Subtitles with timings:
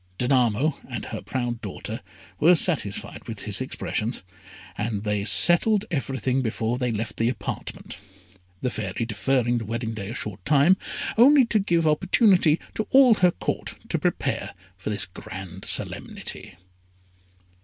[0.17, 2.01] Danamo and her proud daughter
[2.39, 4.23] were satisfied with his expressions,
[4.75, 7.99] and they settled everything before they left the apartment,
[8.61, 10.75] the Fairy deferring the wedding day a short time,
[11.19, 16.55] only to give opportunity to all her Court to prepare for this grand solemnity.